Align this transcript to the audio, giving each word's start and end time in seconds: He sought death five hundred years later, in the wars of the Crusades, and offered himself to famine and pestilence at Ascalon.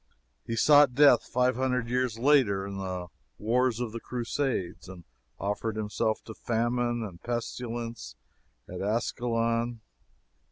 He 0.47 0.55
sought 0.55 0.95
death 0.95 1.27
five 1.27 1.55
hundred 1.55 1.87
years 1.87 2.17
later, 2.17 2.65
in 2.65 2.79
the 2.79 3.09
wars 3.37 3.79
of 3.79 3.91
the 3.91 3.99
Crusades, 3.99 4.89
and 4.89 5.03
offered 5.39 5.75
himself 5.75 6.23
to 6.23 6.33
famine 6.33 7.03
and 7.03 7.21
pestilence 7.21 8.15
at 8.67 8.81
Ascalon. 8.81 9.81